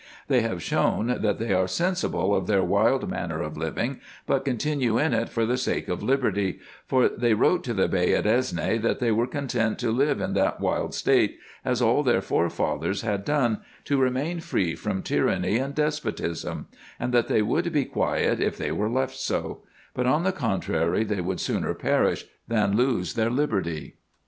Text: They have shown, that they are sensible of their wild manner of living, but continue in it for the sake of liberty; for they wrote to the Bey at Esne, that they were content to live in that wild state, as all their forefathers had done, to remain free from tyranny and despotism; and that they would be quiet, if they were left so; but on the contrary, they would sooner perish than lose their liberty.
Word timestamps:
They 0.29 0.41
have 0.41 0.63
shown, 0.63 1.19
that 1.21 1.37
they 1.37 1.53
are 1.53 1.67
sensible 1.67 2.33
of 2.33 2.47
their 2.47 2.63
wild 2.63 3.07
manner 3.07 3.39
of 3.43 3.55
living, 3.55 3.99
but 4.25 4.43
continue 4.43 4.97
in 4.97 5.13
it 5.13 5.29
for 5.29 5.45
the 5.45 5.57
sake 5.59 5.87
of 5.89 6.01
liberty; 6.01 6.57
for 6.87 7.07
they 7.07 7.35
wrote 7.35 7.63
to 7.65 7.75
the 7.75 7.87
Bey 7.87 8.15
at 8.15 8.25
Esne, 8.25 8.81
that 8.81 8.97
they 8.97 9.11
were 9.11 9.27
content 9.27 9.77
to 9.77 9.91
live 9.91 10.19
in 10.19 10.33
that 10.33 10.59
wild 10.59 10.95
state, 10.95 11.37
as 11.63 11.83
all 11.83 12.01
their 12.01 12.19
forefathers 12.19 13.03
had 13.03 13.23
done, 13.23 13.59
to 13.85 14.01
remain 14.01 14.39
free 14.39 14.73
from 14.73 15.03
tyranny 15.03 15.57
and 15.57 15.75
despotism; 15.75 16.65
and 16.99 17.13
that 17.13 17.27
they 17.27 17.43
would 17.43 17.71
be 17.71 17.85
quiet, 17.85 18.39
if 18.39 18.57
they 18.57 18.71
were 18.71 18.89
left 18.89 19.17
so; 19.17 19.61
but 19.93 20.07
on 20.07 20.23
the 20.23 20.31
contrary, 20.31 21.03
they 21.03 21.21
would 21.21 21.39
sooner 21.39 21.75
perish 21.75 22.25
than 22.47 22.75
lose 22.75 23.13
their 23.13 23.29
liberty. 23.29 23.97